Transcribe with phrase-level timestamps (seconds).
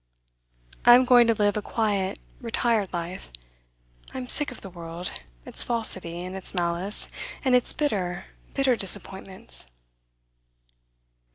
[0.83, 3.31] I am going to live a quiet, retired life.
[4.15, 5.11] I am sick of the world,
[5.45, 7.07] its falsity, and its malice,
[7.45, 8.25] and its bitter,
[8.55, 9.69] bitter disappointments.